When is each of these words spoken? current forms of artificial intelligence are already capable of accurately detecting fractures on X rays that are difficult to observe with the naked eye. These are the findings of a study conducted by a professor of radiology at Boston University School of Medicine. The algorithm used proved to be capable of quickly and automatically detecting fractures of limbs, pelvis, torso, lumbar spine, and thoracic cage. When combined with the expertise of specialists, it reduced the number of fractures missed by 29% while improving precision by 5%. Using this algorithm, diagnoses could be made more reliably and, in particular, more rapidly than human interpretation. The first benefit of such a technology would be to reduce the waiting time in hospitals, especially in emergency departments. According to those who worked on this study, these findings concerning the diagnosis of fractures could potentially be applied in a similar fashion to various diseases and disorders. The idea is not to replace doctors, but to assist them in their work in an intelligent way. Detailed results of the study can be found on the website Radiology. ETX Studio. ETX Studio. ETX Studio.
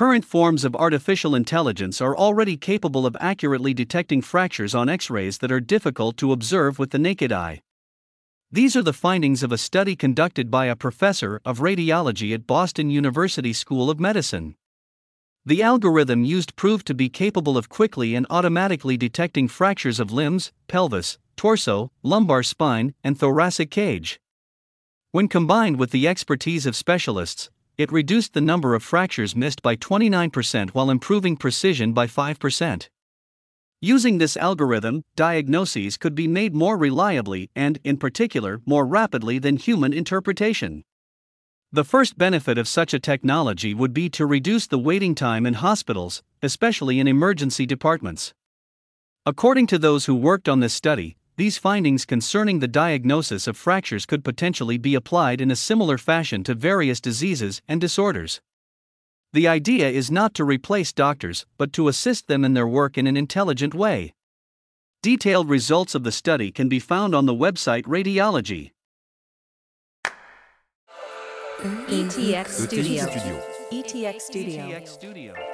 current 0.00 0.24
forms 0.24 0.64
of 0.64 0.74
artificial 0.76 1.34
intelligence 1.34 2.00
are 2.00 2.16
already 2.16 2.56
capable 2.56 3.04
of 3.04 3.14
accurately 3.20 3.74
detecting 3.74 4.22
fractures 4.22 4.74
on 4.74 4.88
X 4.88 5.10
rays 5.10 5.36
that 5.36 5.52
are 5.52 5.60
difficult 5.60 6.16
to 6.16 6.32
observe 6.32 6.78
with 6.78 6.90
the 6.90 6.98
naked 6.98 7.30
eye. 7.30 7.60
These 8.50 8.74
are 8.76 8.82
the 8.82 8.94
findings 8.94 9.42
of 9.42 9.52
a 9.52 9.58
study 9.58 9.94
conducted 9.94 10.50
by 10.50 10.64
a 10.64 10.74
professor 10.74 11.38
of 11.44 11.58
radiology 11.58 12.32
at 12.32 12.46
Boston 12.46 12.88
University 12.88 13.52
School 13.52 13.90
of 13.90 14.00
Medicine. 14.00 14.56
The 15.44 15.62
algorithm 15.62 16.24
used 16.24 16.56
proved 16.56 16.86
to 16.86 16.94
be 16.94 17.10
capable 17.10 17.58
of 17.58 17.68
quickly 17.68 18.14
and 18.14 18.26
automatically 18.30 18.96
detecting 18.96 19.48
fractures 19.48 20.00
of 20.00 20.10
limbs, 20.10 20.50
pelvis, 20.66 21.18
torso, 21.36 21.92
lumbar 22.02 22.42
spine, 22.42 22.94
and 23.04 23.18
thoracic 23.18 23.70
cage. 23.70 24.18
When 25.10 25.28
combined 25.28 25.78
with 25.78 25.90
the 25.90 26.08
expertise 26.08 26.64
of 26.64 26.74
specialists, 26.74 27.50
it 27.80 27.90
reduced 27.90 28.34
the 28.34 28.42
number 28.42 28.74
of 28.74 28.82
fractures 28.82 29.34
missed 29.34 29.62
by 29.62 29.74
29% 29.74 30.70
while 30.70 30.90
improving 30.90 31.34
precision 31.34 31.94
by 31.94 32.06
5%. 32.06 32.88
Using 33.80 34.18
this 34.18 34.36
algorithm, 34.36 35.02
diagnoses 35.16 35.96
could 35.96 36.14
be 36.14 36.28
made 36.28 36.54
more 36.54 36.76
reliably 36.76 37.48
and, 37.56 37.78
in 37.82 37.96
particular, 37.96 38.60
more 38.66 38.84
rapidly 38.84 39.38
than 39.38 39.56
human 39.56 39.94
interpretation. 39.94 40.84
The 41.72 41.82
first 41.82 42.18
benefit 42.18 42.58
of 42.58 42.68
such 42.68 42.92
a 42.92 43.00
technology 43.00 43.72
would 43.72 43.94
be 43.94 44.10
to 44.10 44.26
reduce 44.26 44.66
the 44.66 44.78
waiting 44.78 45.14
time 45.14 45.46
in 45.46 45.54
hospitals, 45.54 46.22
especially 46.42 47.00
in 47.00 47.08
emergency 47.08 47.64
departments. 47.64 48.34
According 49.24 49.68
to 49.68 49.78
those 49.78 50.04
who 50.04 50.14
worked 50.14 50.50
on 50.50 50.60
this 50.60 50.74
study, 50.74 51.16
these 51.40 51.56
findings 51.56 52.04
concerning 52.04 52.58
the 52.58 52.68
diagnosis 52.68 53.46
of 53.46 53.56
fractures 53.56 54.04
could 54.04 54.22
potentially 54.22 54.76
be 54.76 54.94
applied 54.94 55.40
in 55.40 55.50
a 55.50 55.56
similar 55.56 55.96
fashion 55.96 56.44
to 56.44 56.54
various 56.54 57.00
diseases 57.00 57.62
and 57.66 57.80
disorders. 57.80 58.42
The 59.32 59.48
idea 59.48 59.88
is 59.88 60.10
not 60.10 60.34
to 60.34 60.44
replace 60.44 60.92
doctors, 60.92 61.46
but 61.56 61.72
to 61.72 61.88
assist 61.88 62.28
them 62.28 62.44
in 62.44 62.52
their 62.52 62.68
work 62.68 62.98
in 62.98 63.06
an 63.06 63.16
intelligent 63.16 63.74
way. 63.74 64.12
Detailed 65.02 65.48
results 65.48 65.94
of 65.94 66.04
the 66.04 66.12
study 66.12 66.52
can 66.52 66.68
be 66.68 66.78
found 66.78 67.14
on 67.14 67.24
the 67.24 67.34
website 67.34 67.84
Radiology. 67.84 68.72
ETX 71.62 72.48
Studio. 72.48 73.06
ETX 73.72 74.20
Studio. 74.20 74.66
ETX 74.66 74.88
Studio. 74.88 75.49